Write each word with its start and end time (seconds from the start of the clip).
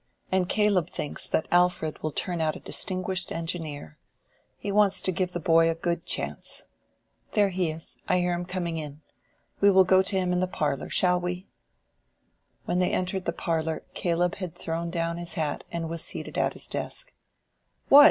"And 0.31 0.49
Caleb 0.49 0.89
thinks 0.89 1.27
that 1.27 1.47
Alfred 1.51 2.01
will 2.01 2.11
turn 2.11 2.41
out 2.41 2.55
a 2.55 2.59
distinguished 2.59 3.31
engineer: 3.31 3.99
he 4.57 4.71
wants 4.71 4.99
to 4.99 5.11
give 5.11 5.31
the 5.31 5.39
boy 5.39 5.69
a 5.69 5.75
good 5.75 6.07
chance. 6.07 6.63
There 7.33 7.49
he 7.49 7.69
is! 7.69 7.97
I 8.07 8.17
hear 8.17 8.33
him 8.33 8.45
coming 8.45 8.79
in. 8.79 9.01
We 9.59 9.69
will 9.69 9.83
go 9.83 10.01
to 10.01 10.17
him 10.17 10.33
in 10.33 10.39
the 10.39 10.47
parlor, 10.47 10.89
shall 10.89 11.21
we?" 11.21 11.51
When 12.65 12.79
they 12.79 12.91
entered 12.93 13.25
the 13.25 13.31
parlor 13.31 13.83
Caleb 13.93 14.37
had 14.37 14.55
thrown 14.55 14.89
down 14.89 15.17
his 15.17 15.35
hat 15.35 15.65
and 15.71 15.87
was 15.87 16.01
seated 16.03 16.35
at 16.35 16.53
his 16.53 16.65
desk. 16.65 17.13
"What! 17.89 17.99